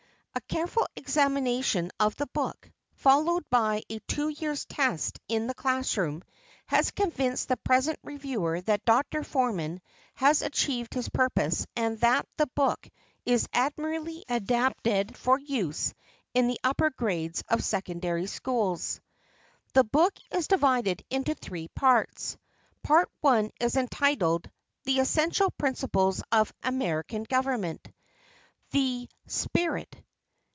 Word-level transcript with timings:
A 0.33 0.39
careful 0.53 0.87
examination 0.95 1.91
of 1.99 2.15
the 2.15 2.25
book, 2.27 2.71
followed 2.93 3.43
by 3.49 3.83
a 3.89 3.99
two 4.07 4.29
years' 4.29 4.63
test 4.65 5.19
in 5.27 5.47
the 5.47 5.53
class 5.53 5.97
room, 5.97 6.23
has 6.67 6.89
convinced 6.91 7.49
the 7.49 7.57
present 7.57 7.99
reviewer 8.01 8.61
that 8.61 8.85
Dr. 8.85 9.25
Forman 9.25 9.81
has 10.15 10.41
achieved 10.41 10.93
his 10.93 11.09
purpose 11.09 11.67
and 11.75 11.99
that 11.99 12.25
the 12.37 12.47
book 12.47 12.87
is 13.25 13.47
admirably 13.51 14.23
adapted 14.29 15.17
for 15.17 15.37
use 15.37 15.93
in 16.33 16.47
the 16.47 16.59
upper 16.63 16.89
grades 16.91 17.43
of 17.49 17.61
secondary 17.63 18.25
schools. 18.25 19.01
The 19.73 19.83
book 19.83 20.17
is 20.31 20.47
divided 20.47 21.03
into 21.09 21.35
three 21.35 21.67
parts. 21.69 22.37
Part 22.83 23.09
I 23.23 23.51
is 23.59 23.75
entitled 23.75 24.49
"The 24.85 24.99
Essential 24.99 25.51
Principles 25.51 26.23
of 26.31 26.53
American 26.63 27.23
Government. 27.23 27.85
The 28.71 29.09
Spirit." 29.27 29.93